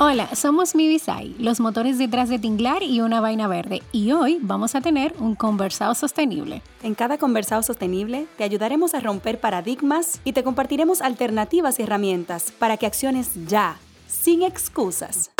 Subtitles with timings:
[0.00, 4.74] Hola, somos Mibisai, los motores detrás de Tinglar y una vaina verde, y hoy vamos
[4.74, 6.62] a tener un conversado sostenible.
[6.82, 12.50] En cada conversado sostenible te ayudaremos a romper paradigmas y te compartiremos alternativas y herramientas
[12.50, 13.76] para que acciones ya,
[14.08, 15.30] sin excusas.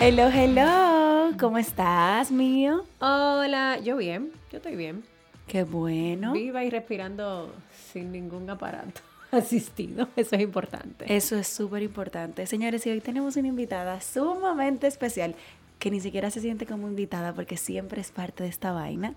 [0.00, 2.82] Hello, hello, ¿cómo estás, mío?
[3.00, 5.04] Hola, yo bien, yo estoy bien.
[5.46, 6.32] Qué bueno.
[6.32, 7.54] Viva y respirando
[7.92, 9.00] sin ningún aparato
[9.30, 10.08] asistido.
[10.16, 11.04] Eso es importante.
[11.14, 12.46] Eso es súper importante.
[12.46, 15.34] Señores, y hoy tenemos una invitada sumamente especial
[15.78, 19.14] que ni siquiera se siente como invitada porque siempre es parte de esta vaina,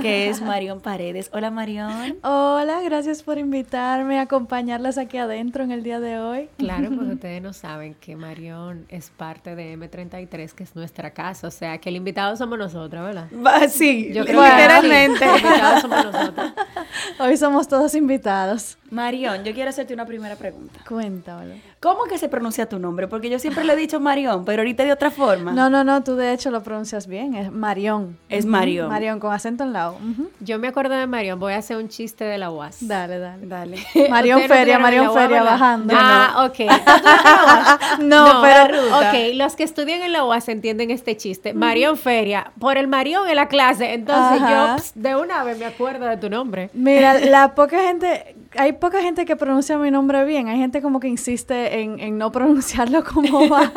[0.00, 1.30] que es Marión Paredes.
[1.32, 2.16] Hola Marión.
[2.22, 6.48] Hola, gracias por invitarme a acompañarlas aquí adentro en el día de hoy.
[6.58, 11.46] Claro, pues ustedes no saben que Marión es parte de M33, que es nuestra casa,
[11.46, 13.28] o sea, que el invitado somos nosotros, ¿verdad?
[13.68, 15.24] sí, yo creo literalmente.
[15.24, 16.52] el invitado somos nosotros.
[17.20, 18.78] Hoy somos todos invitados.
[18.90, 20.80] Marión, yo quiero hacerte una primera pregunta.
[20.88, 21.62] Cuéntame.
[21.78, 23.06] ¿Cómo que se pronuncia tu nombre?
[23.06, 25.52] Porque yo siempre le he dicho Marión, pero ahorita de otra forma.
[25.52, 28.18] No, no, no, tú de hecho lo pronuncias bien, es Marión.
[28.28, 28.88] Es Marión.
[28.88, 29.96] Marión, con acento en lado.
[30.40, 32.86] Yo me acuerdo de Marión, voy a hacer un chiste de la UAS.
[32.86, 33.46] Dale, dale.
[33.46, 33.78] Dale.
[34.10, 35.94] Marión Feria, Marión Feria bajando.
[35.96, 38.00] Ah, ok.
[38.00, 38.98] no, pero...
[38.98, 41.54] Ok, los que estudian en la UAS entienden este chiste.
[41.54, 43.94] Marión Feria, por el Marión en la clase.
[43.94, 46.70] Entonces yo de una vez me acuerdo de tu nombre.
[46.74, 50.48] Mira, la poca gente hay poca gente que pronuncia mi nombre bien.
[50.48, 53.72] Hay gente como que insiste en, no pronunciarlo como va.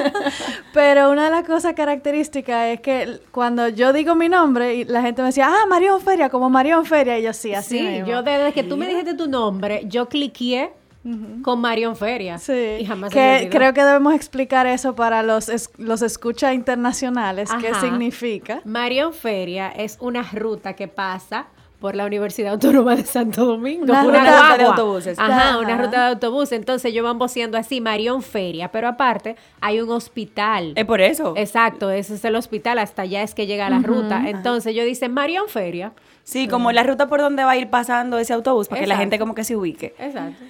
[0.73, 5.01] Pero una de las cosas características es que cuando yo digo mi nombre, y la
[5.01, 7.19] gente me decía, ah, Marión Feria, como Marión Feria.
[7.19, 7.77] Y yo sí, así.
[7.77, 10.71] Sí, yo desde que tú me dijiste tu nombre, yo cliqué
[11.41, 12.37] con Marión Feria.
[12.37, 12.77] Sí.
[12.79, 17.49] Y jamás que, Creo que debemos explicar eso para los, los escucha internacionales.
[17.59, 18.61] ¿Qué significa?
[18.63, 21.47] Marión Feria es una ruta que pasa
[21.83, 23.83] por la Universidad Autónoma de Santo Domingo.
[23.83, 25.19] Una, ruta de autobuses.
[25.19, 26.53] Ajá, una ruta de autobús.
[26.53, 30.71] Entonces yo vamos siendo así, Marión Feria, pero aparte hay un hospital.
[30.77, 31.33] Es por eso.
[31.35, 34.29] Exacto, ese es el hospital, hasta allá es que llega la ruta.
[34.29, 35.91] Entonces yo dice Marión Feria.
[36.23, 38.95] Sí, como la ruta por donde va a ir pasando ese autobús, para que la
[38.95, 39.93] gente como que se ubique.
[39.99, 40.41] Exacto.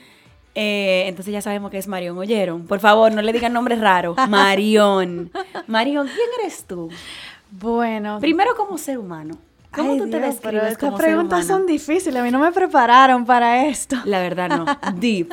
[0.54, 2.16] Eh, entonces ya sabemos que es Marión.
[2.16, 2.68] ¿Oyeron?
[2.68, 4.16] Por favor, no le digan nombres raros.
[4.30, 5.32] Marión.
[5.66, 6.92] Marión, ¿quién eres tú?
[7.50, 8.20] Bueno.
[8.20, 9.36] Primero como ser humano.
[9.74, 13.96] ¿Cómo tú te describes Estas preguntas son difíciles, a mí no me prepararon para esto.
[14.06, 14.66] La verdad no,
[15.00, 15.32] deep.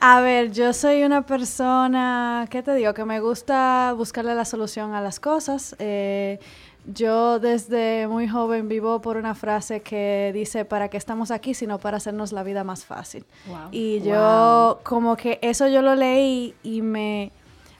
[0.00, 2.94] A ver, yo soy una persona, ¿qué te digo?
[2.94, 5.76] Que me gusta buscarle la solución a las cosas.
[5.78, 6.38] Eh,
[6.86, 11.78] yo desde muy joven vivo por una frase que dice, ¿para qué estamos aquí sino
[11.78, 13.24] para hacernos la vida más fácil?
[13.70, 17.30] Y yo como que eso yo lo leí y me,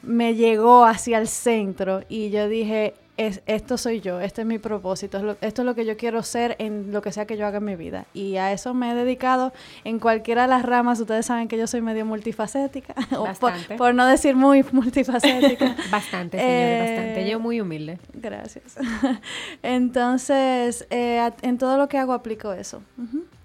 [0.03, 5.37] me llegó hacia el centro y yo dije, esto soy yo, este es mi propósito,
[5.41, 7.65] esto es lo que yo quiero ser en lo que sea que yo haga en
[7.65, 8.07] mi vida.
[8.15, 9.53] Y a eso me he dedicado
[9.85, 11.01] en cualquiera de las ramas.
[11.01, 12.95] Ustedes saben que yo soy medio multifacética,
[13.77, 15.77] por, no decir muy multifacética.
[15.91, 17.29] bastante, señores, bastante.
[17.29, 17.99] Yo muy humilde.
[18.15, 18.77] Gracias.
[19.63, 22.83] Entonces, eh, en todo lo que hago aplico eso.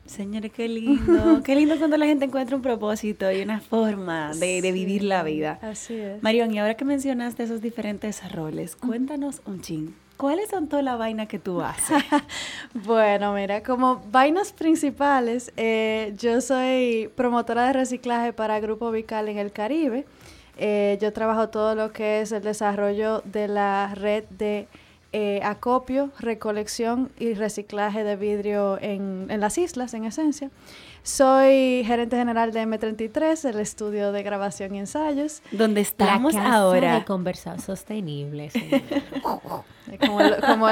[0.05, 1.41] Señores, qué lindo.
[1.43, 5.59] qué lindo cuando la gente encuentra un propósito y una forma de, vivir la vida.
[5.61, 6.21] Así es.
[6.21, 9.95] Marión, y ahora que mencionaste esos diferentes roles, cuéntanos un ching.
[10.17, 12.01] ¿Cuáles son toda la vaina que tú haces?
[12.73, 19.39] bueno, mira, como vainas principales, eh, yo soy promotora de reciclaje para Grupo Vical en
[19.39, 20.05] el Caribe.
[20.57, 24.67] Eh, yo trabajo todo lo que es el desarrollo de la red de
[25.17, 30.51] eh, acopio, recolección y reciclaje de vidrio en, en, las islas, en esencia.
[31.03, 35.41] Soy gerente general de M33, el estudio de grabación y ensayos.
[35.51, 36.95] Donde estamos la casa ahora.
[36.95, 38.51] De conversar sostenible.
[39.99, 40.67] como, como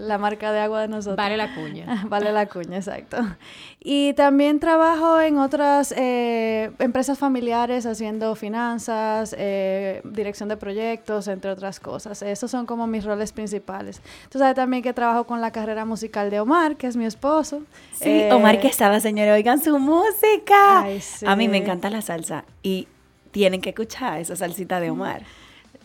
[0.00, 1.16] la marca de agua de nosotros.
[1.16, 2.04] Vale la cuña.
[2.08, 3.18] vale la cuña, exacto.
[3.80, 11.50] Y también trabajo en otras eh, empresas familiares haciendo finanzas, eh, dirección de proyectos, entre
[11.50, 12.22] otras cosas.
[12.22, 14.02] Esos son como mis roles principales.
[14.28, 17.62] Tú sabes también que trabajo con la carrera musical de Omar, que es mi esposo.
[17.92, 20.84] Sí, eh, Omar que estaba, señores, oigan su música.
[21.26, 22.88] A mí me encanta la salsa y
[23.30, 25.22] tienen que escuchar esa salsita de Omar.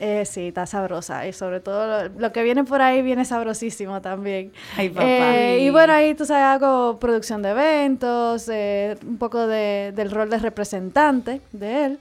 [0.03, 1.27] Eh, sí, está sabrosa.
[1.27, 4.51] Y sobre todo lo, que viene por ahí viene sabrosísimo también.
[4.75, 5.05] Ay, papá.
[5.05, 10.09] Eh, y bueno, ahí tú sabes, hago producción de eventos, eh, un poco de, del
[10.09, 11.99] rol de representante de él.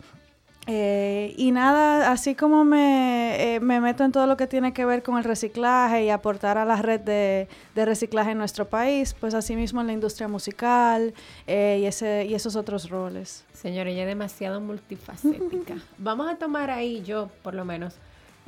[0.73, 4.85] Eh, y nada, así como me, eh, me, meto en todo lo que tiene que
[4.85, 9.17] ver con el reciclaje y aportar a la red de, de reciclaje en nuestro país,
[9.19, 11.13] pues así mismo en la industria musical
[11.49, 13.45] eh, y, ese, y esos otros roles.
[13.53, 15.75] Señora, ella es demasiado multifacética.
[15.99, 17.97] Vamos a tomar ahí, yo por lo menos,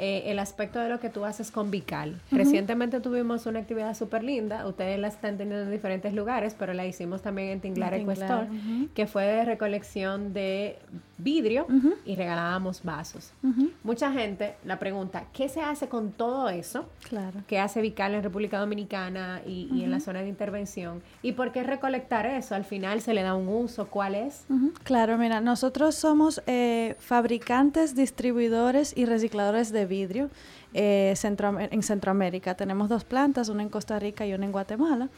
[0.05, 2.21] eh, el aspecto de lo que tú haces con Vical.
[2.33, 6.85] Recientemente tuvimos una actividad súper linda, ustedes la están teniendo en diferentes lugares, pero la
[6.85, 8.49] hicimos también en Tinglar Ecuestor,
[8.97, 10.81] que fue de recolección de
[11.19, 11.69] vidrio
[12.05, 13.33] y regalábamos vasos.
[13.85, 16.89] Mucha gente la pregunta, ¿qué se hace con todo eso?
[17.09, 17.41] Claro.
[17.47, 21.01] ¿Qué hace Vical en República Dominicana y, en la zona de intervención?
[21.23, 22.57] ¿Y por qué recolectar eso?
[22.57, 24.47] Al final se le da un uso, ¿cuál es?
[24.83, 29.92] Claro, mira, nosotros somos eh, fabricantes, distribuidores y recicladores de vidrio
[30.75, 32.55] eh, en Centroamérica.
[32.55, 35.09] Tenemos dos plantas, una en Costa Rica y una en Guatemala.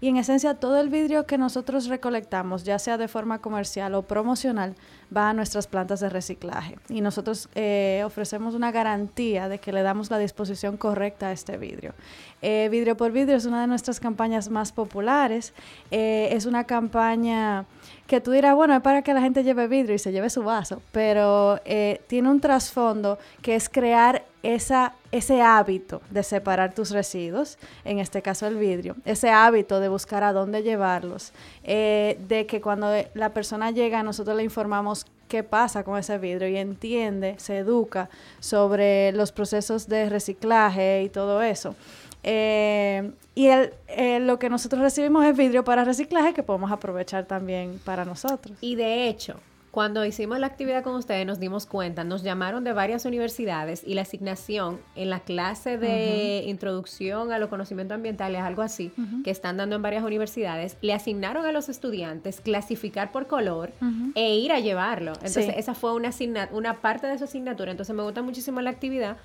[0.00, 4.02] Y en esencia todo el vidrio que nosotros recolectamos, ya sea de forma comercial o
[4.02, 4.74] promocional,
[5.14, 6.78] va a nuestras plantas de reciclaje.
[6.88, 11.56] Y nosotros eh, ofrecemos una garantía de que le damos la disposición correcta a este
[11.56, 11.94] vidrio.
[12.42, 15.52] Eh, vidrio por vidrio es una de nuestras campañas más populares.
[15.90, 17.66] Eh, es una campaña
[18.06, 20.42] que tú dirás, bueno, es para que la gente lleve vidrio y se lleve su
[20.42, 21.60] vaso, pero
[22.06, 28.22] tiene un trasfondo que es crear esa, ese hábito de separar tus residuos, en este
[28.22, 31.32] caso el vidrio, ese hábito de buscar a dónde llevarlos,
[31.64, 36.48] eh, de que cuando la persona llega nosotros le informamos qué pasa con ese vidrio
[36.48, 38.10] y entiende, se educa
[38.40, 41.74] sobre los procesos de reciclaje y todo eso.
[42.22, 47.80] Eh, y el, lo que nosotros recibimos es vidrio para reciclaje que podemos aprovechar también
[47.84, 48.56] para nosotros.
[48.60, 49.36] Y de hecho,
[49.70, 53.94] cuando hicimos la actividad con ustedes nos dimos cuenta, nos llamaron de varias universidades y
[53.94, 59.56] la asignación en la clase de introducción a los conocimientos ambientales, algo así, que están
[59.56, 63.70] dando en varias universidades, le asignaron a los estudiantes clasificar por color
[64.16, 65.12] e ir a llevarlo.
[65.14, 66.10] Entonces, esa fue una,
[66.50, 67.70] una parte de su asignatura.
[67.70, 69.18] Entonces, me gusta muchísimo la actividad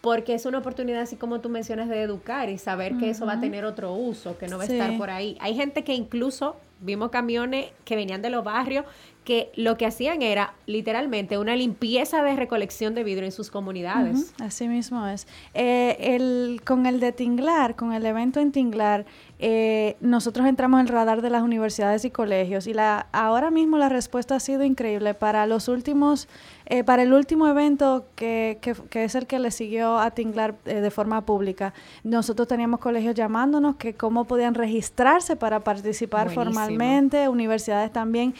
[0.00, 3.34] porque es una oportunidad, así como tú mencionas, de educar y saber que eso va
[3.34, 5.38] a tener otro uso, que no va a estar por ahí.
[5.40, 8.84] Hay gente que incluso vimos camiones que venían de los barrios
[9.24, 14.34] que lo que hacían era literalmente una limpieza de recolección de vidrio en sus comunidades.
[14.40, 15.26] así mismo es.
[15.54, 19.06] Eh, el, con el de Tinglar, con el evento en Tinglar,
[19.46, 23.76] eh, nosotros entramos en el radar de las universidades y colegios y la ahora mismo
[23.76, 25.12] la respuesta ha sido increíble.
[25.12, 26.28] Para los últimos
[26.64, 28.56] eh, para el último evento que,
[28.88, 31.74] que, es el que le siguió a Tinglar eh, de forma pública
[32.04, 38.34] nosotros teníamos colegios llamándonos que cómo podían registrarse para participar formalmente universidades también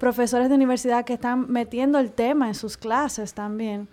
[0.00, 3.86] profesores de universidad que están metiendo el tema en sus clases también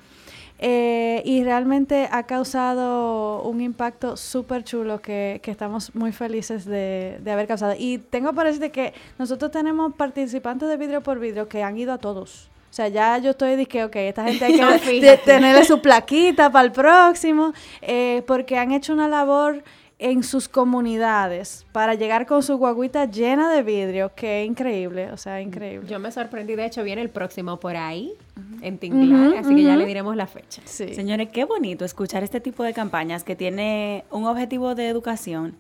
[0.62, 7.18] eh, y realmente ha causado un impacto súper chulo que, que, estamos muy felices de,
[7.24, 7.76] de, haber causado.
[7.78, 11.94] Y tengo para decirte que nosotros tenemos participantes de vidrio por vidrio que han ido
[11.94, 12.50] a todos.
[12.70, 16.66] O sea, ya yo estoy diciendo, ok, esta gente hay que tenerle su plaquita para
[16.66, 19.64] el próximo, eh, porque han hecho una labor
[19.98, 25.18] en sus comunidades para llegar con su guaguita llena de vidrio, que es increíble, o
[25.18, 25.88] sea, increíble.
[25.90, 28.14] Yo me sorprendí, de hecho viene el próximo por ahí,
[28.62, 30.62] en Tinglar, así que ya le diremos la fecha.
[30.66, 35.56] Señores, qué bonito escuchar este tipo de campañas que tiene un objetivo de educación.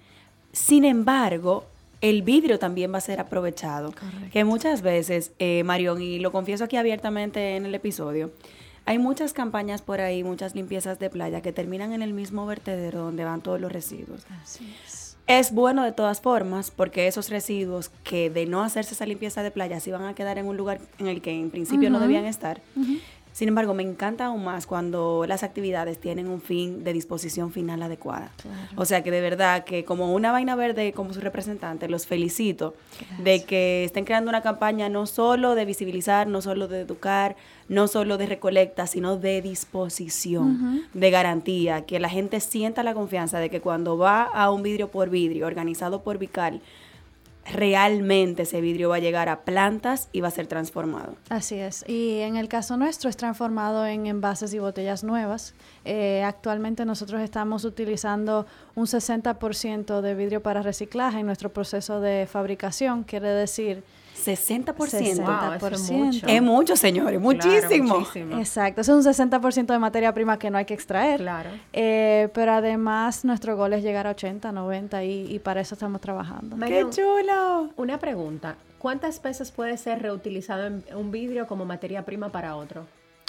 [0.51, 1.65] Sin embargo,
[2.01, 3.93] el vidrio también va a ser aprovechado.
[4.31, 8.31] Que muchas veces, eh, Marión, y lo confieso aquí abiertamente en el episodio,
[8.85, 13.01] hay muchas campañas por ahí, muchas limpiezas de playa que terminan en el mismo vertedero
[13.01, 14.25] donde van todos los residuos.
[14.41, 15.08] Así es.
[15.29, 19.51] Es bueno de todas formas porque esos residuos que de no hacerse esa limpieza de
[19.51, 22.25] playa sí van a quedar en un lugar en el que en principio no debían
[22.25, 22.61] estar.
[23.39, 27.81] Sin embargo, me encanta aún más cuando las actividades tienen un fin de disposición final
[27.81, 28.33] adecuada.
[28.75, 32.73] O sea que de verdad que como una vaina verde, como su representante, los felicito
[33.23, 37.37] de que estén creando una campaña no solo de visibilizar, no solo de educar,
[37.69, 43.39] no solo de recolecta, sino de disposición, de garantía, que la gente sienta la confianza
[43.39, 46.61] de que cuando va a un vidrio por vidrio, organizado por Vical,
[47.53, 51.15] realmente ese vidrio va a llegar a plantas y va a ser transformado.
[51.29, 51.83] Así es.
[51.87, 55.53] Y en el caso nuestro es transformado en envases y botellas nuevas.
[55.85, 62.27] Eh, actualmente nosotros estamos utilizando un 60% de vidrio para reciclaje en nuestro proceso de
[62.27, 63.03] fabricación.
[63.03, 63.83] Quiere decir
[64.19, 64.75] 60%.
[64.75, 66.23] 60%.
[66.27, 66.75] es, mucho.
[66.75, 68.05] señores, muchísimo.
[68.37, 71.19] Exacto, es un 60% de materia prima que no hay que extraer.
[71.19, 71.49] Claro.
[71.73, 76.57] Eh, pero además nuestro gol es llegar a 80, 90 y, para eso estamos trabajando.
[76.65, 77.69] ¡Qué chulo!
[77.77, 82.85] Una pregunta, ¿cuántas veces puede ser reutilizado en un vidrio como materia prima para otro?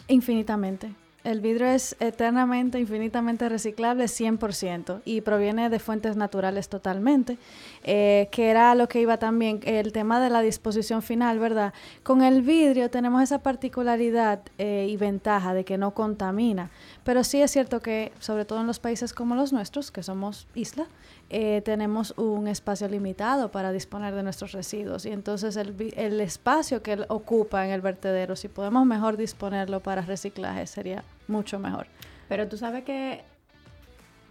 [0.09, 0.93] Infinitamente.
[1.23, 7.37] El vidrio es eternamente, infinitamente reciclable, 100%, y proviene de fuentes naturales totalmente,
[7.83, 11.73] eh, que era lo que iba también, el tema de la disposición final, ¿verdad?
[12.03, 16.71] Con el vidrio tenemos esa particularidad eh, y ventaja de que no contamina,
[17.05, 20.47] pero sí es cierto que, sobre todo en los países como los nuestros, que somos
[20.55, 20.87] isla,
[21.31, 26.83] eh, tenemos un espacio limitado para disponer de nuestros residuos y entonces el, el espacio
[26.83, 31.87] que ocupa en el vertedero, si podemos mejor disponerlo para reciclaje, sería mucho mejor.
[32.29, 33.25] Pero tú sabes que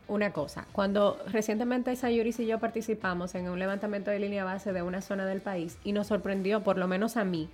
[0.09, 4.81] una cosa, cuando recientemente Sayuris y yo participamos en un levantamiento de línea base de
[4.81, 7.47] una zona del país y nos sorprendió, por lo menos a mí,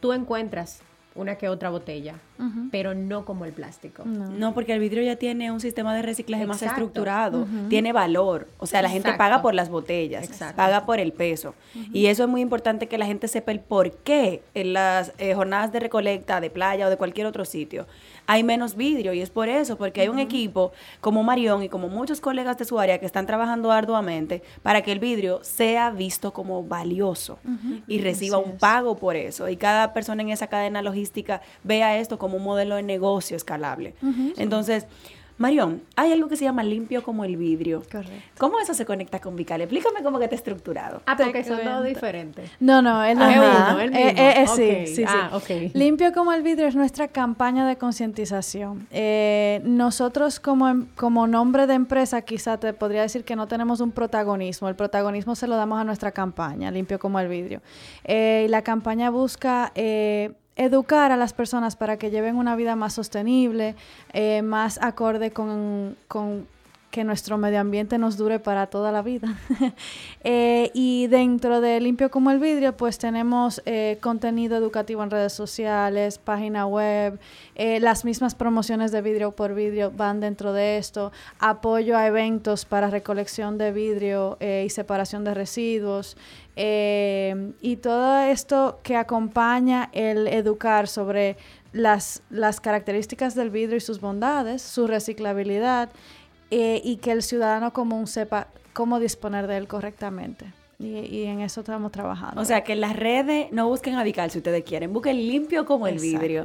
[0.00, 0.82] tú encuentras
[1.18, 2.14] una que otra botella,
[2.70, 4.04] pero no como el plástico.
[4.04, 4.54] No.
[4.54, 8.82] porque el vidrio ya tiene un sistema de reciclaje más estructurado, tiene valor, o sea,
[8.82, 11.54] la gente paga por las botellas, paga por el peso.
[11.92, 15.34] Y eso es muy importante que la gente sepa el por qué en las eh,
[15.34, 17.86] jornadas de recolecta de playa o de cualquier otro sitio
[18.28, 19.14] hay menos vidrio.
[19.14, 20.70] Y es por eso, porque hay un equipo
[21.00, 24.92] como Marión y como muchos colegas de su área que están trabajando arduamente para que
[24.92, 27.38] el vidrio sea visto como valioso
[27.86, 29.48] y reciba un pago por eso.
[29.48, 31.07] Y cada persona en esa cadena logística
[31.64, 33.94] vea esto como un modelo de negocio escalable.
[34.36, 34.86] Entonces,
[35.38, 37.84] Marión, hay algo que se llama limpio como el vidrio.
[37.90, 38.12] Correcto.
[38.38, 39.60] ¿Cómo eso se conecta con Vical?
[39.60, 41.00] Explícame cómo que está estructurado.
[41.06, 42.50] Ah, porque son dos diferentes.
[42.58, 44.08] No, no, el, uno, el mismo.
[44.08, 45.70] Eh, eh, sí, sí, ah, okay.
[45.74, 48.88] Limpio como el vidrio es nuestra campaña de concientización.
[48.90, 53.80] Eh, nosotros como, em, como nombre de empresa quizá te podría decir que no tenemos
[53.80, 54.68] un protagonismo.
[54.68, 57.62] El protagonismo se lo damos a nuestra campaña, Limpio como el vidrio.
[58.04, 59.72] y la campaña busca
[60.58, 63.76] educar a las personas para que lleven una vida más sostenible,
[64.12, 65.96] eh, más acorde con,
[66.90, 69.34] que nuestro medio ambiente nos dure para toda la vida.
[70.24, 75.32] Eh, y dentro de Limpio como el Vidrio, pues tenemos eh, contenido educativo en redes
[75.32, 77.18] sociales, página web,
[77.56, 82.90] las mismas promociones de vidrio por vidrio van dentro de esto, apoyo a eventos para
[82.90, 86.16] recolección de vidrio y separación de residuos,
[86.60, 91.36] eh, y todo esto que acompaña el educar sobre
[91.72, 95.90] las, las características del vidrio y sus bondades, su reciclabilidad,
[96.50, 100.52] eh, y que el ciudadano común sepa cómo disponer de él correctamente.
[100.80, 102.40] Y, en eso estamos trabajando.
[102.40, 105.86] O sea, que en las redes no busquen a si ustedes quieren, busquen limpio como
[105.86, 106.44] el vidrio.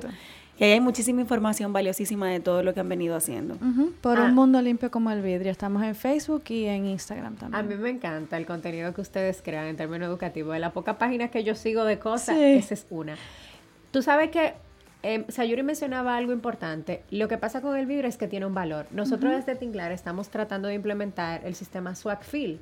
[0.58, 3.58] Y ahí hay muchísima información valiosísima de todo lo que han venido haciendo.
[4.02, 4.32] Por un ah.
[4.32, 5.52] mundo limpio como el vidrio.
[5.52, 7.60] Estamos en Facebook y en Instagram también.
[7.60, 10.54] A mí me encanta el contenido que ustedes crean en términos educativos.
[10.54, 13.16] De las pocas páginas que yo sigo de cosas, esa es una.
[13.92, 14.54] Tú sabes que
[15.02, 17.04] eh, Sayuri mencionaba algo importante.
[17.12, 18.88] Lo que pasa con el vidrio es que tiene un valor.
[18.92, 22.60] Nosotros desde Tinglar estamos tratando de implementar el sistema Swagfill.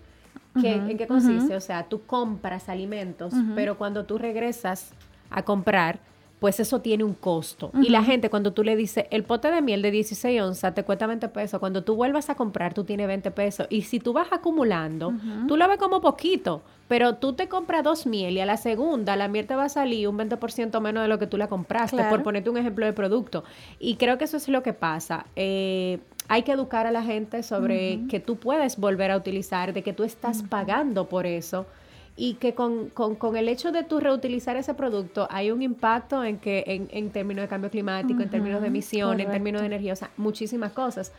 [0.56, 1.56] ¿En qué consiste?
[1.56, 4.92] O sea, tú compras alimentos, pero cuando tú regresas
[5.30, 6.00] a comprar,
[6.42, 7.70] pues eso tiene un costo.
[7.84, 10.84] Y la gente, cuando tú le dices, el pote de miel de 16 onzas te
[10.84, 13.68] cuesta 20 pesos, cuando tú vuelvas a comprar, tú tienes 20 pesos.
[13.70, 15.14] Y si tú vas acumulando,
[15.48, 19.16] tú lo ves como poquito, pero tú te compras dos miel y a la segunda
[19.16, 22.04] la miel te va a salir un 20% menos de lo que tú la compraste,
[22.06, 23.44] por ponerte un ejemplo de producto.
[23.78, 25.28] Y creo que eso es lo que pasa.
[25.36, 29.84] Eh, hay que educar a la gente sobre que tú puedes volver a utilizar, de
[29.84, 31.68] que tú estás pagando por eso
[32.16, 36.38] y que con, con, el hecho de tú reutilizar ese producto hay un impacto en
[36.38, 39.94] que en, en términos de cambio climático, en términos de emisión, en términos de energía,
[39.94, 41.12] o sea, muchísimas cosas.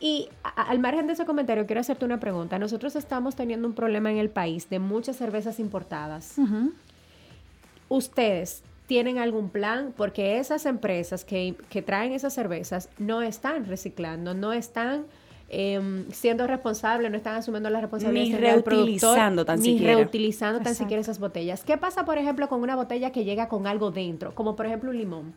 [0.00, 2.58] Y al margen de ese comentario, quiero hacerte una pregunta.
[2.58, 6.36] Nosotros estamos teniendo un problema en el país de muchas cervezas importadas.
[7.90, 9.92] ¿Ustedes tienen algún plan?
[9.94, 15.04] Porque esas empresas que, que traen esas cervezas no están reciclando, no están
[15.52, 21.00] Em, siendo responsable, no están asumiendo la responsabilidad ni reutilizando tan ni reutilizando tan siquiera
[21.00, 21.64] esas botellas.
[21.64, 24.90] ¿Qué pasa, por ejemplo, con una botella que llega con algo dentro, como por ejemplo
[24.90, 25.34] un limón?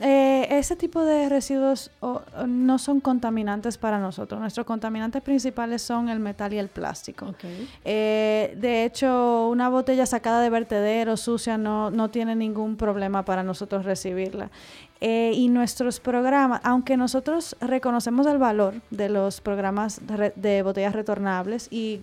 [0.00, 1.90] Eh, ese tipo de residuos
[2.46, 4.40] no son contaminantes para nosotros.
[4.40, 7.34] Nuestros contaminantes principales son el metal y el plástico.
[7.84, 13.42] Eh, de hecho, una botella sacada de vertedero, sucia, no, no tiene ningún problema para
[13.42, 14.50] nosotros recibirla.
[15.00, 20.00] Eh, y nuestros programas, aunque nosotros reconocemos el valor de los programas
[20.36, 21.98] de, botellas retornables, y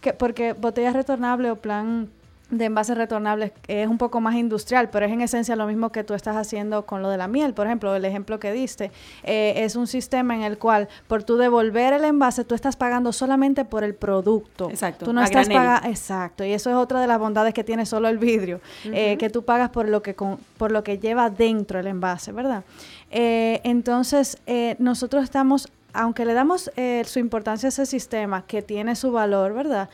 [0.00, 2.08] que, porque botellas retornables o plan
[2.52, 6.04] de envases retornables es un poco más industrial, pero es en esencia lo mismo que
[6.04, 7.54] tú estás haciendo con lo de la miel.
[7.54, 8.92] Por ejemplo, el ejemplo que diste
[9.24, 13.12] eh, es un sistema en el cual por tú devolver el envase tú estás pagando
[13.12, 14.68] solamente por el producto.
[14.68, 15.06] Exacto.
[15.06, 15.88] Tú no estás pagando.
[15.88, 16.44] Exacto.
[16.44, 19.44] Y eso es otra de las bondades que tiene solo el vidrio, eh, que tú
[19.44, 20.14] pagas por lo que
[20.58, 22.64] por lo que lleva dentro el envase, ¿verdad?
[23.10, 24.38] Eh, entonces
[24.78, 26.70] nosotros estamos aunque le damos
[27.04, 29.88] su importancia a ese sistema que tiene su valor, ¿verdad?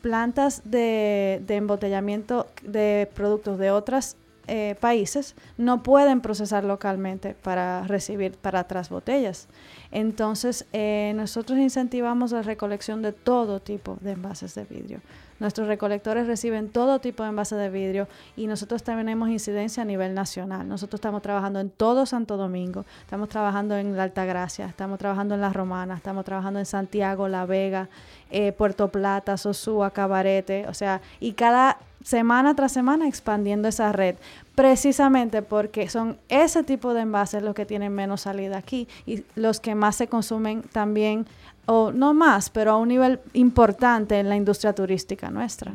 [0.00, 4.16] Plantas de, embotellamiento de productos de otras
[4.46, 9.46] eh, países no pueden procesar localmente para recibir para atrás botellas.
[9.92, 15.00] Entonces, eh, nosotros incentivamos la recolección de todo tipo de envases de vidrio.
[15.40, 20.14] Nuestros recolectores reciben todo tipo de envases de vidrio y nosotros tenemos incidencia a nivel
[20.14, 20.68] nacional.
[20.68, 25.40] Nosotros estamos trabajando en todo Santo Domingo, estamos trabajando en la Altagracia, estamos trabajando en
[25.40, 27.88] La Romana, estamos trabajando en Santiago, La Vega,
[28.30, 34.16] eh, Puerto Plata, Sosúa, Cabarete, o sea, y cada semana tras semana expandiendo esa red,
[34.54, 39.60] precisamente porque son ese tipo de envases los que tienen menos salida aquí y los
[39.60, 41.26] que más se consumen también
[41.70, 45.72] o no más, pero a un nivel importante en la industria turística nuestra.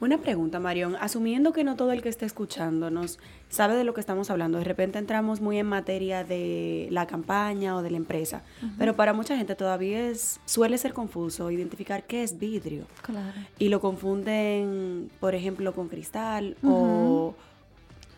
[0.00, 0.96] Una pregunta, Marión.
[0.98, 4.64] Asumiendo que no todo el que esté escuchándonos sabe de lo que estamos hablando, de
[4.64, 8.42] repente entramos muy en materia de la campaña o de la empresa,
[8.76, 12.86] pero para mucha gente todavía es, suele ser confuso identificar qué es vidrio.
[13.02, 13.38] Claro.
[13.58, 17.34] Y lo confunden, por ejemplo, con cristal o...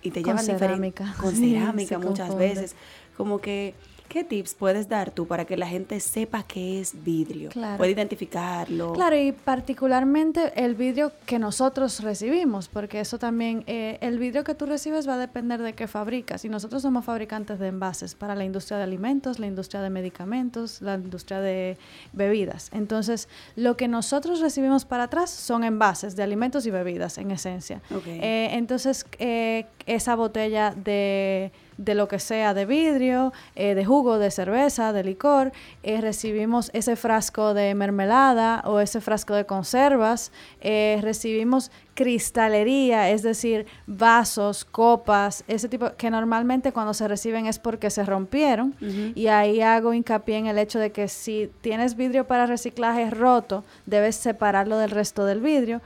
[0.05, 1.15] Y te llevan cerámica.
[1.21, 2.75] Con cerámica muchas veces.
[3.17, 3.75] Como que
[4.13, 7.49] ¿Qué tips puedes dar tú para que la gente sepa qué es vidrio?
[7.49, 7.79] Claro.
[7.79, 8.93] Puede identificarlo.
[8.93, 14.55] Claro, y particularmente el vidrio que nosotros recibimos, porque eso también, eh, el vidrio que
[14.55, 16.45] tú recibes va a depender de qué fabricas.
[16.45, 20.83] Y nosotros somos fabricantes de envases para la industria de alimentos, la industria de medicamentos,
[20.83, 21.79] la industria de
[22.13, 22.69] bebidas.
[22.75, 27.81] Entonces, lo que nosotros recibimos para atrás son envases de alimentos y bebidas, en esencia.
[28.05, 34.19] Eh, entonces, eh, esa botella de de lo que sea de vidrio, eh, de jugo,
[34.19, 35.53] de cerveza, de licor,
[35.83, 43.23] eh, recibimos ese frasco de mermelada o ese frasco de conservas, eh, recibimos cristalería, es
[43.23, 48.75] decir, vasos, copas, ese tipo que normalmente cuando se reciben es porque se rompieron.
[49.15, 53.63] Y ahí hago hincapié en el hecho de que si tienes vidrio para reciclaje roto,
[53.85, 55.83] debes separarlo del resto del vidrio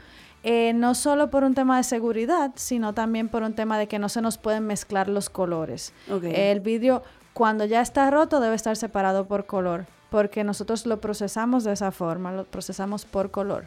[0.49, 3.99] eh, no solo por un tema de seguridad, sino también por un tema de que
[3.99, 5.93] no se nos pueden mezclar los colores.
[6.09, 11.65] El vidrio, cuando ya está roto, debe estar separado por color, porque nosotros lo procesamos
[11.65, 13.65] de esa forma, lo procesamos por color.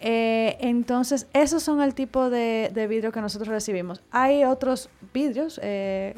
[0.00, 4.00] Eh, entonces, esos son el tipo de, vidrio que nosotros recibimos.
[4.10, 6.14] Hay otros vidrios, eh,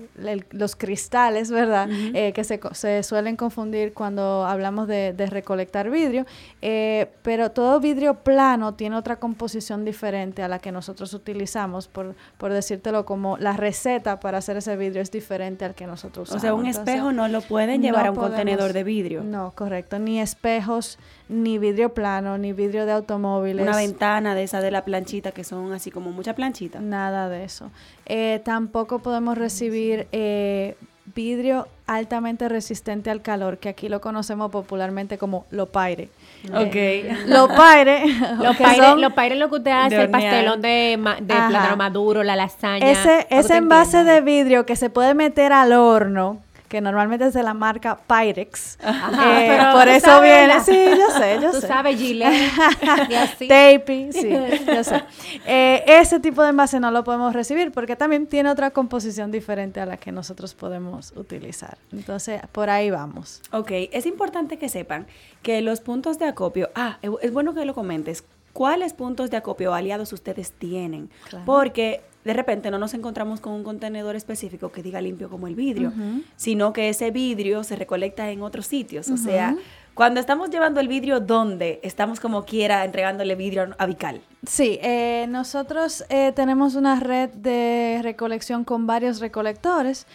[0.50, 1.88] los cristales, ¿verdad?
[1.90, 6.26] Eh, que se, se, suelen confundir cuando hablamos de, recolectar vidrio,
[7.22, 12.52] pero todo vidrio plano tiene otra composición diferente a la que nosotros utilizamos, por, por
[12.52, 16.42] decírtelo como la receta para hacer ese vidrio es diferente al que nosotros usamos.
[16.42, 19.22] O sea, un espejo no lo pueden llevar a un contenedor de vidrio.
[19.22, 20.98] No, correcto, ni espejos,
[21.30, 25.44] ni vidrio plano, ni vidrio de automóviles una ventana de esa de la planchita, que
[25.44, 26.80] son así como mucha planchita.
[26.80, 27.70] Nada de eso.
[28.06, 30.76] Eh, tampoco podemos recibir eh,
[31.14, 36.08] vidrio altamente resistente al calor, que aquí lo conocemos popularmente como lopaire.
[36.52, 36.76] Ok.
[37.26, 38.04] lopaire.
[38.96, 42.90] lopaire, lo que usted hace, el pastelón de, de plátano maduro, la lasaña.
[42.90, 46.40] Ese, ese envase de vidrio que se puede meter al horno
[46.70, 48.78] que normalmente es de la marca Pyrex.
[48.80, 51.60] Eh, por eso viene, sí, yo sé, yo sé.
[51.60, 52.48] Tú sabes, Gillette.
[53.48, 54.30] Taping, sí,
[54.68, 55.02] yo sé.
[55.46, 59.80] Eh, ese tipo de envase no lo podemos recibir porque también tiene otra composición diferente
[59.80, 61.76] a la que nosotros podemos utilizar.
[61.92, 63.42] Entonces, por ahí vamos.
[63.50, 65.08] Ok, es importante que sepan
[65.42, 69.74] que los puntos de acopio, ah, es bueno que lo comentes, ¿cuáles puntos de acopio
[69.74, 71.10] aliados ustedes tienen?
[71.44, 75.54] Porque de repente no nos encontramos con un contenedor específico que diga limpio como el
[75.54, 75.92] vidrio,
[76.36, 79.08] sino que ese vidrio se recolecta en otros sitios.
[79.10, 79.56] O sea,
[79.94, 81.80] cuando estamos llevando el vidrio, ¿dónde?
[81.82, 84.20] Estamos como quiera entregándole vidrio a Vical.
[84.46, 90.06] Sí, eh, nosotros eh, tenemos una red de recolección con varios recolectores.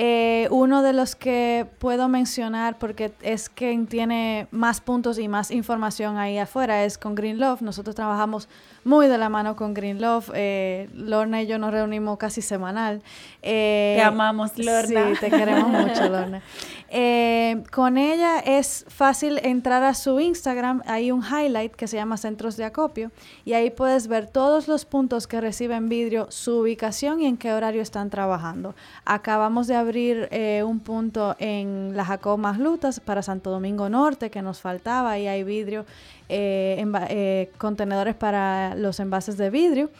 [0.00, 5.50] Eh, uno de los que puedo mencionar, porque es quien tiene más puntos y más
[5.50, 7.62] información ahí afuera, es con Green Love.
[7.62, 8.48] Nosotros trabajamos
[8.84, 10.30] muy de la mano con Green Love.
[10.34, 13.02] Eh, Lorna y yo nos reunimos casi semanal.
[13.42, 15.14] Eh, te amamos, Lorna.
[15.14, 16.42] Sí, te queremos mucho, Lorna.
[16.90, 22.16] Eh, con ella es fácil entrar a su Instagram, hay un highlight que se llama
[22.16, 23.10] Centros de Acopio
[23.44, 27.52] y ahí puedes ver todos los puntos que reciben vidrio, su ubicación y en qué
[27.52, 28.74] horario están trabajando.
[29.04, 34.40] Acabamos de abrir eh, un punto en la Jacob Lutas para Santo Domingo Norte que
[34.40, 35.84] nos faltaba y hay vidrio,
[36.28, 39.90] eh, contenedores para los envases de vidrio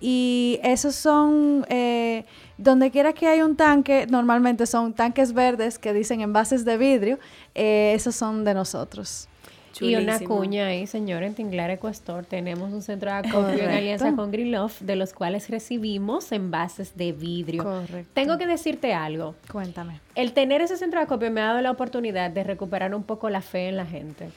[0.00, 1.64] y esos son
[2.56, 7.18] donde quiera que hay un tanque, normalmente son tanques verdes que dicen envases de vidrio,
[7.54, 9.28] eh, esos son de nosotros.
[9.80, 14.14] Y una cuña ahí, señor, en Tinglar Ecuestor tenemos un centro de acopio en alianza
[14.14, 17.64] con Green Love, de los cuales recibimos envases de vidrio.
[17.64, 18.08] Correcto.
[18.14, 19.34] Tengo que decirte algo.
[19.50, 20.00] Cuéntame.
[20.14, 23.30] El tener ese centro de acopio me ha dado la oportunidad de recuperar un poco
[23.30, 24.28] la fe en la gente.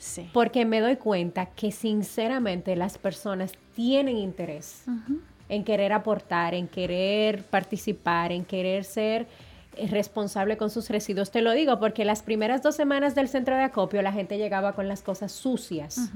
[0.00, 0.30] Sí.
[0.32, 4.86] Porque me doy cuenta que sinceramente las personas tienen interés
[5.50, 9.26] en querer aportar, en querer participar, en querer ser
[9.76, 11.30] eh, responsable con sus residuos.
[11.30, 14.72] Te lo digo porque las primeras dos semanas del centro de acopio la gente llegaba
[14.72, 16.10] con las cosas sucias.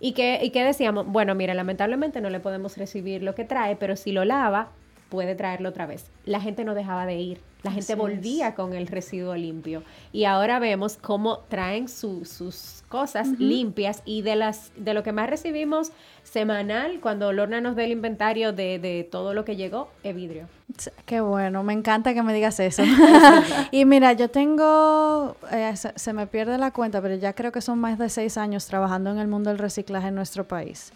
[0.00, 1.06] ¿Y ¿Y qué decíamos?
[1.06, 4.68] Bueno, mira, lamentablemente no le podemos recibir lo que trae, pero si lo lava,
[5.14, 6.10] puede traerlo otra vez.
[6.26, 7.40] La gente no dejaba de ir.
[7.62, 9.84] La gente volvía con el residuo limpio.
[10.12, 15.30] Y ahora vemos cómo traen sus cosas limpias y de las de lo que más
[15.30, 15.92] recibimos
[16.24, 20.48] semanal, cuando Lorna nos dé el inventario de, todo lo que llegó, es vidrio.
[21.06, 22.82] Qué bueno, me encanta que me digas eso.
[23.70, 27.78] y mira, yo tengo, eh, se, me pierde la cuenta, pero ya creo que son
[27.78, 30.92] más de seis años trabajando en el mundo del reciclaje en nuestro país.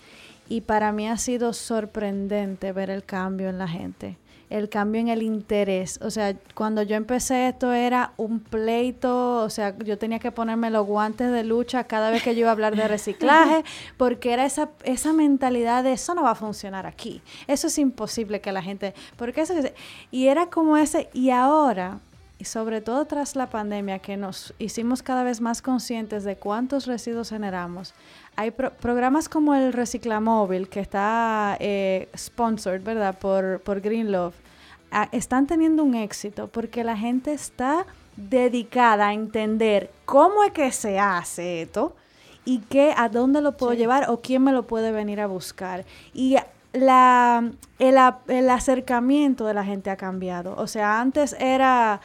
[0.49, 4.17] Y para mí ha sido sorprendente ver el cambio en la gente
[4.51, 5.99] el cambio en el interés.
[6.03, 10.71] O sea, cuando yo empecé esto era un pleito, o sea, yo tenía que ponerme
[10.71, 13.65] los guantes de lucha cada vez que yo iba a hablar de reciclaje,
[13.97, 17.21] porque era esa, esa mentalidad de eso no va a funcionar aquí.
[17.47, 19.55] Eso es imposible que la gente, porque eso
[20.11, 22.01] y era como ese, y ahora,
[22.39, 26.87] y sobre todo tras la pandemia, que nos hicimos cada vez más conscientes de cuántos
[26.87, 27.95] residuos generamos,
[28.39, 34.37] hay programas como el Reciclamóvil, que está eh, sponsored, ¿verdad?, por, por Green Love,
[34.93, 37.85] ah, están teniendo un éxito porque la gente está
[38.17, 41.97] dedicada a entender cómo es que se hace esto
[42.45, 45.85] y qué, a dónde lo puedo llevar o quién me lo puede venir a buscar.
[46.15, 46.37] Y
[46.73, 47.43] la,
[47.81, 47.97] el,
[48.29, 50.55] el acercamiento de la gente ha cambiado.
[50.59, 52.01] O sea, antes era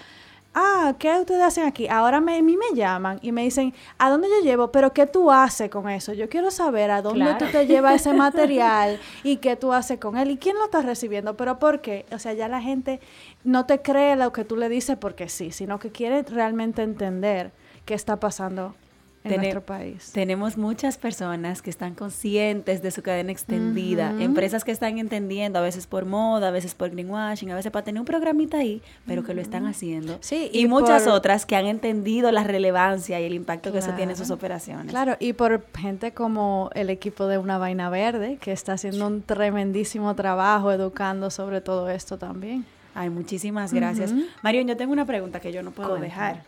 [0.53, 1.87] ah, ¿qué ustedes hacen aquí?
[1.87, 4.71] Ahora me, a mí me llaman y me dicen, ¿a dónde yo llevo?
[4.71, 6.13] Pero ¿qué tú haces con eso?
[6.13, 10.17] Yo quiero saber a dónde tú te llevas ese material y qué tú haces con
[10.17, 12.05] él y quién lo está recibiendo, pero ¿por qué?
[12.11, 12.99] O sea, ya la gente
[13.43, 17.51] no te cree lo que tú le dices porque sí, sino que quiere realmente entender
[17.85, 18.75] qué está pasando
[19.23, 20.11] en nuestro país.
[20.13, 25.61] Tenemos muchas personas que están conscientes de su cadena extendida, empresas que están entendiendo, a
[25.61, 29.23] veces por moda, a veces por greenwashing, a veces para tener un programita ahí, pero
[29.23, 30.17] que lo están haciendo.
[30.21, 34.13] Sí, y, muchas otras que han entendido la relevancia y el impacto que eso tiene
[34.13, 34.87] en sus operaciones.
[34.87, 39.21] Claro, y por gente como el equipo de Una Vaina Verde, que está haciendo un
[39.21, 42.65] tremendísimo trabajo educando sobre todo esto también.
[42.95, 44.13] Ay, muchísimas gracias.
[44.41, 46.43] Marion, yo tengo una pregunta que yo no puedo dejar.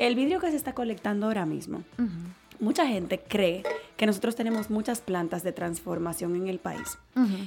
[0.00, 1.84] El vidrio que se está colectando ahora mismo,
[2.58, 3.62] mucha gente cree
[3.98, 6.96] que nosotros tenemos muchas plantas de transformación en el país.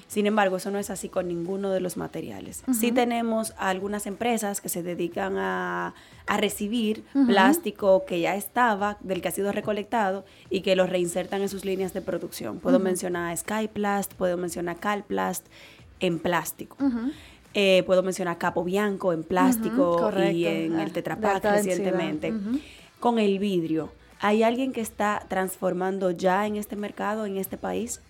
[0.07, 2.63] Sin embargo, eso no es así con ninguno de los materiales.
[2.79, 5.95] Sí tenemos algunas empresas que se dedican a,
[6.27, 11.49] recibir plástico que ya estaba, del que ha sido recolectado, y que lo reinsertan en
[11.49, 12.59] sus líneas de producción.
[12.59, 15.47] Puedo mencionar Skyplast, puedo mencionar Calplast
[15.99, 16.77] en plástico.
[17.53, 22.33] Eh, puedo mencionar Capo Bianco en plástico y en el Tetra recientemente.
[22.99, 28.01] Con el vidrio, ¿hay alguien que está transformando ya en este mercado, en este país?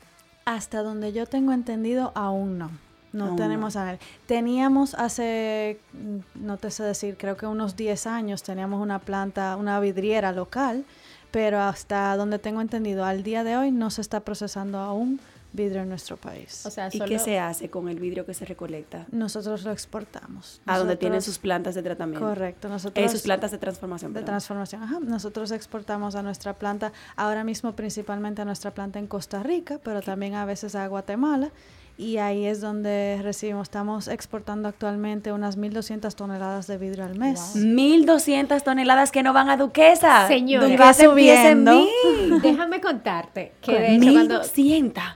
[0.45, 2.71] Hasta donde yo tengo entendido, aún no.
[3.11, 3.99] No tenemos a ver.
[4.25, 9.55] Teníamos hace, mm, no te sé decir, creo que unos 10 años teníamos una planta,
[9.55, 10.83] una vidriera local,
[11.29, 15.19] pero hasta donde tengo entendido, al día de hoy no se está procesando aún
[15.53, 16.65] vidrio en nuestro país.
[16.65, 19.05] O sea, ¿Y qué se hace con el vidrio que se recolecta?
[19.11, 20.61] Nosotros lo exportamos.
[20.65, 22.25] a donde tienen sus plantas de tratamiento.
[22.25, 22.67] Correcto.
[22.67, 24.13] Nosotros, sus plantas de transformación.
[24.13, 24.99] De transformación, ajá.
[24.99, 30.01] Nosotros exportamos a nuestra planta, ahora mismo principalmente a nuestra planta en Costa Rica, pero
[30.01, 31.51] también a veces a Guatemala
[31.97, 37.55] y ahí es donde recibimos, estamos exportando actualmente unas 1.200 toneladas de vidrio al mes.
[37.55, 40.27] 1.200 toneladas que no van a Duquesa.
[40.27, 41.87] Señor, va subiendo.
[42.41, 44.41] Déjame contarte que de hecho cuando...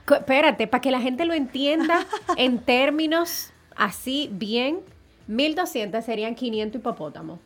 [0.08, 4.80] Espérate, para que la gente lo entienda en términos así bien,
[5.28, 7.40] 1.200 serían 500 hipopótamos.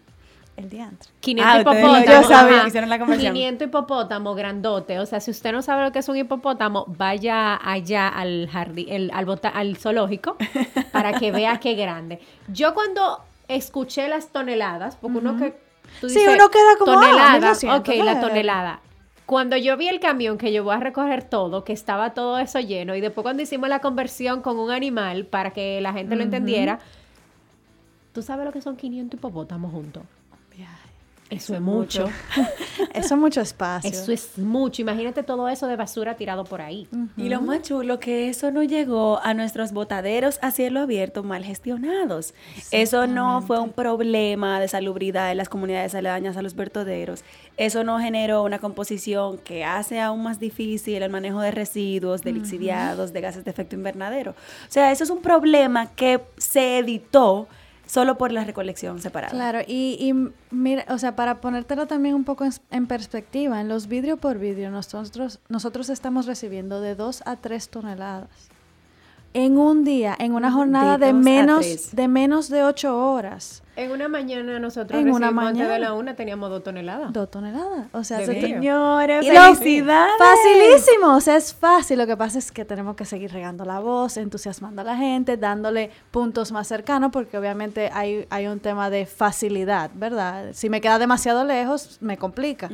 [0.62, 1.11] El diantre.
[1.20, 2.05] 500 ah, hipopótamos.
[2.07, 2.66] Yo sabía.
[2.68, 5.01] Hicieron la 500 hipopótamos grandote.
[5.01, 8.87] O sea, si usted no sabe lo que es un hipopótamo, vaya allá al jardín,
[8.88, 10.37] el, al, al zoológico,
[10.92, 12.20] para que vea qué grande.
[12.46, 15.59] Yo cuando escuché las toneladas, porque uno que.
[16.01, 16.92] Tú sí, uno queda como.
[16.92, 17.79] Ah, tonelada.
[17.79, 18.81] ok, la tonelada.
[19.27, 22.94] Cuando yo vi el camión que llevó a recoger todo, que estaba todo eso lleno,
[22.94, 26.79] y después cuando hicimos la conversión con un animal para que la gente lo entendiera,
[28.12, 30.03] ¿tú sabes lo que son 500 hipopótamos juntos?
[31.33, 32.11] Eso, es mucho.
[32.95, 33.90] eso es mucho espacio.
[33.90, 34.83] Eso es mucho.
[34.83, 36.88] Imagínate todo eso de basura tirado por ahí.
[37.16, 41.42] Y lo más chulo que eso no llegó a nuestros botaderos a cielo abierto mal
[41.42, 42.35] gestionados.
[42.71, 47.25] Eso no fue un problema de salubridad en las comunidades aledañas a los vertederos.
[47.57, 52.33] Eso no generó una composición que hace aún más difícil el manejo de residuos, de
[52.33, 54.33] lixiviados, de gases de efecto invernadero.
[54.33, 57.49] O sea, eso es un problema que se editó
[57.92, 59.33] solo por la recolección separada.
[59.33, 60.14] Claro, y, y
[60.50, 64.70] mira, o sea, para ponértelo también un poco en, perspectiva, en los vidrio por vidrio
[64.70, 68.31] nosotros, nosotros estamos recibiendo de 2 a 3 toneladas.
[69.35, 73.62] En un día, en una jornada de, menos, de menos de ocho horas.
[73.75, 77.11] En una mañana nosotros en una mañana de la una teníamos dos toneladas.
[77.11, 77.87] Dos toneladas.
[77.92, 80.12] O sea, señores, felicidades.
[80.18, 81.16] Facilísimo.
[81.16, 81.99] O sea, es fácil.
[81.99, 85.38] Lo que pasa es que tenemos que seguir regando la voz, entusiasmando a la gente,
[85.38, 90.51] dándole puntos más cercanos, porque obviamente hay, hay un tema de facilidad, ¿verdad?
[90.53, 92.68] Si me queda demasiado lejos, me complica.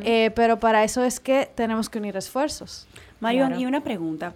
[0.00, 2.86] Eh, pero para eso es que tenemos que unir esfuerzos.
[3.20, 4.32] Marion, y una pregunta.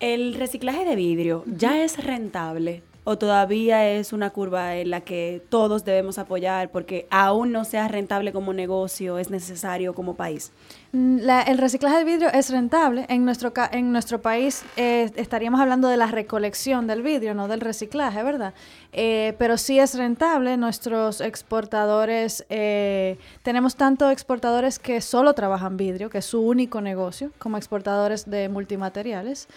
[0.00, 5.42] ¿El reciclaje de vidrio ya es rentable o todavía es una curva en la que
[5.48, 10.52] todos debemos apoyar porque aún no sea rentable como negocio, es necesario como país?
[10.92, 13.06] Mm, el reciclaje de vidrio es rentable.
[13.08, 17.60] En nuestro, en nuestro país eh, estaríamos hablando de la recolección del vidrio, no del
[17.60, 18.52] reciclaje, ¿verdad?
[18.92, 20.58] Eh, pero sí es rentable.
[20.58, 27.32] Nuestros exportadores, eh, tenemos tanto exportadores que solo trabajan vidrio, que es su único negocio,
[27.38, 29.48] como exportadores de multimateriales.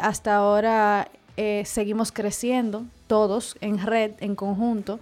[0.00, 1.10] hasta ahora
[1.64, 5.00] seguimos creciendo todos en red, en conjunto.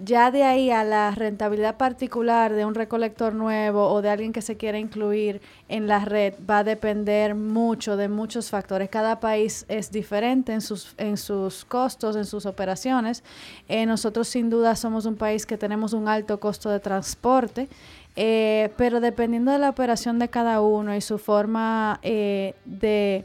[0.00, 4.42] Ya de ahí a la rentabilidad particular de un recolector nuevo o de alguien que
[4.42, 8.90] se quiera incluir en la red va a depender mucho de muchos factores.
[8.90, 13.24] Cada país es diferente en sus, en sus costos, en sus operaciones.
[13.68, 17.68] Eh, nosotros sin duda somos un país que tenemos un alto costo de transporte.
[18.14, 23.24] Eh, pero dependiendo de la operación de cada uno y su forma eh, de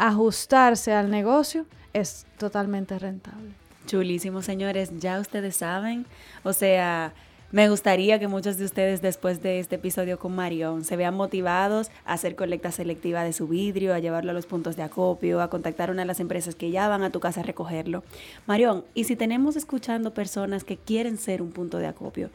[0.00, 3.50] ajustarse al negocio, es totalmente rentable.
[3.86, 4.90] Chulísimo, señores.
[4.98, 6.06] Ya ustedes saben.
[6.42, 7.12] O sea,
[7.52, 11.90] me gustaría que muchos de ustedes después de este episodio con Marion se vean motivados
[12.06, 15.50] a hacer colecta selectiva de su vidrio, a llevarlo a los puntos de acopio, a
[15.50, 18.02] contactar una de las empresas que ya van a tu casa a recogerlo.
[18.46, 22.30] Marion, ¿y si tenemos escuchando personas que quieren ser un punto de acopio,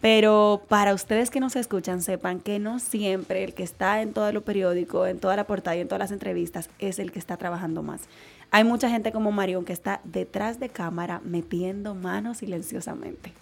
[0.00, 4.30] Pero para ustedes que nos escuchan, sepan que no siempre el que está en todo
[4.30, 7.36] lo periódico, en toda la portada y en todas las entrevistas es el que está
[7.36, 8.02] trabajando más.
[8.50, 13.32] Hay mucha gente como Marion que está detrás de cámara metiendo manos silenciosamente.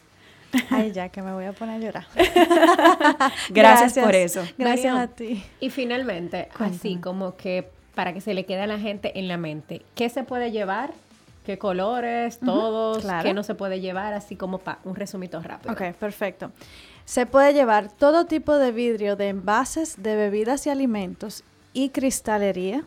[0.71, 2.07] Ay, ya que me voy a poner a llorar.
[3.51, 4.43] Gracias, por eso.
[4.57, 5.45] Gracias a ti.
[5.61, 9.37] Y finalmente, así como que para que se le quede a la gente en la
[9.37, 10.93] mente, ¿qué se puede llevar?
[11.45, 12.39] ¿Qué colores?
[12.39, 13.05] Todos.
[13.23, 14.15] ¿Qué no se puede llevar?
[14.15, 15.73] Así como para un resumito rápido.
[15.75, 16.53] Ok, perfecto.
[17.05, 22.85] Se puede llevar todo tipo de vidrio de envases de bebidas y alimentos y cristalería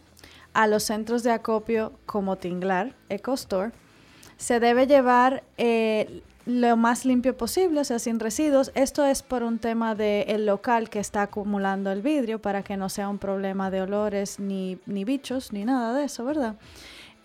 [0.58, 3.74] a los centros de acopio como Tinglar, EcoStore.
[4.38, 8.72] Se debe llevar eh, lo más limpio posible, o sea, sin residuos.
[8.74, 12.90] Esto es por un tema del local que está acumulando el vidrio para que no
[12.90, 16.56] sea un problema de olores ni, ni bichos ni nada de eso, ¿verdad?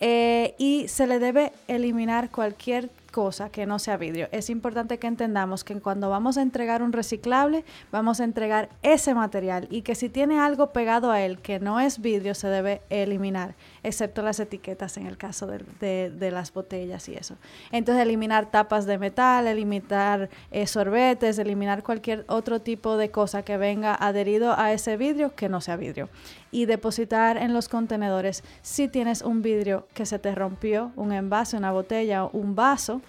[0.01, 4.29] Eh, y se le debe eliminar cualquier cosa que no sea vidrio.
[4.33, 9.14] Es importante que entendamos que cuando vamos a entregar un reciclable, vamos a entregar ese
[9.14, 12.83] material y que si tiene algo pegado a él que no es vidrio, se debe
[12.90, 17.37] eliminar, excepto las etiquetas en el caso de, las botellas y eso.
[17.70, 23.59] Entonces, eliminar tapas de metal, eliminar eh, sorbetes, eliminar cualquier otro tipo de cosa que
[23.59, 26.09] venga adherido a ese vidrio que no sea vidrio.
[26.52, 31.56] Y depositar en los contenedores si tienes un vidrio que se te rompió, un envase,
[31.56, 33.00] una botella, un vaso,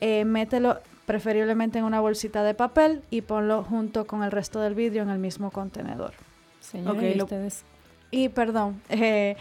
[0.00, 4.74] eh, mételo preferiblemente en una bolsita de papel y ponlo junto con el resto del
[4.74, 6.12] vidrio en el mismo contenedor.
[6.60, 7.64] Señores, ustedes.
[8.12, 9.36] Y perdón, eh,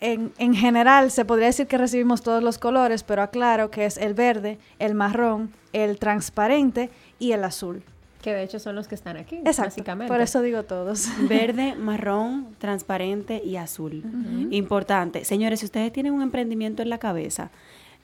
[0.00, 3.98] en, en, general se podría decir que recibimos todos los colores, pero aclaro que es
[3.98, 6.88] el verde, el marrón, el transparente
[7.18, 7.84] y el azul.
[8.22, 10.12] Que de hecho son los que están aquí, Exacto, básicamente.
[10.12, 11.08] Por eso digo todos.
[11.28, 14.04] Verde, marrón, transparente y azul.
[14.50, 15.24] Importante.
[15.24, 17.50] Señores, si ustedes tienen un emprendimiento en la cabeza,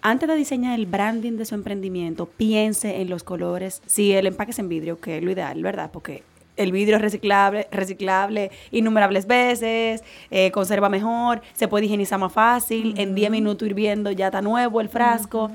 [0.03, 3.81] antes de diseñar el branding de su emprendimiento, piense en los colores.
[3.87, 5.91] Si el empaque es en vidrio, que es lo ideal, ¿verdad?
[5.93, 6.23] Porque
[6.57, 12.95] el vidrio es reciclable, reciclable innumerables veces, eh, conserva mejor, se puede higienizar más fácil,
[12.99, 15.51] en 10 minutos hirviendo ya está nuevo el frasco,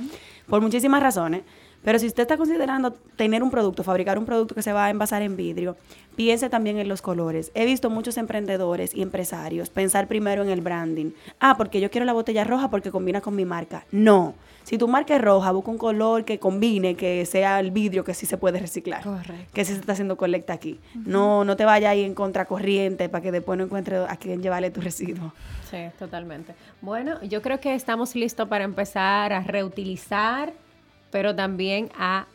[0.48, 1.42] por muchísimas razones.
[1.84, 4.90] Pero si usted está considerando tener un producto, fabricar un producto que se va a
[4.90, 5.76] envasar en vidrio,
[6.16, 7.52] piense también en los colores.
[7.56, 11.12] He visto muchos emprendedores y empresarios pensar primero en el branding.
[11.40, 13.86] Ah, porque yo quiero la botella roja porque combina con mi marca.
[13.92, 14.36] No.
[14.64, 18.14] Si tu marca es roja, busca un color que combine, que sea el vidrio que
[18.14, 19.04] sí se puede reciclar.
[19.04, 19.52] Correcto.
[19.54, 20.80] Que sí se está haciendo colecta aquí.
[20.96, 24.72] No, no te vayas ahí en contracorriente para que después no encuentres a quién llevarle
[24.72, 25.34] tu residuo.
[25.70, 26.56] Sí, totalmente.
[26.82, 30.54] Bueno, yo creo que estamos listos para empezar a reutilizar
[31.14, 32.26] pero también a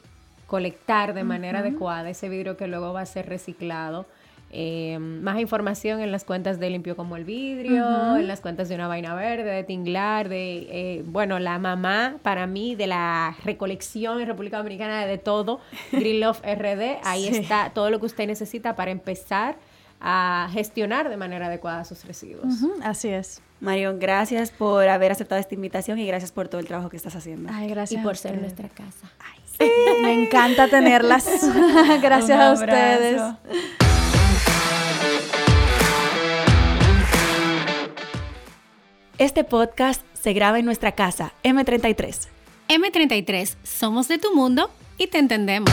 [0.46, 4.06] colectar de manera adecuada ese vidrio que luego va a ser reciclado.
[4.52, 8.76] Eh, más información en las cuentas de Limpio como el Vidrio, en las cuentas de
[8.76, 14.20] Una Vaina Verde, de Tinglar, de, eh, bueno, la mamá para mí de la recolección
[14.20, 15.60] en República Dominicana de todo,
[15.92, 17.40] Green Love RD, ahí sí.
[17.40, 19.56] está todo lo que usted necesita para empezar
[20.00, 22.44] a gestionar de manera adecuada sus residuos.
[22.44, 23.40] Uh -huh, así es.
[23.60, 27.16] Marion, gracias por haber aceptado esta invitación y gracias por todo el trabajo que estás
[27.16, 27.50] haciendo.
[27.52, 28.00] Ay, gracias.
[28.00, 29.10] Y por ser nuestra casa.
[29.18, 29.70] Ay, sí.
[30.00, 31.26] Me encanta tenerlas.
[32.02, 33.20] gracias a ustedes.
[39.18, 42.28] Este podcast se graba en nuestra casa, M33.
[42.68, 45.72] M33, somos de tu mundo y te entendemos.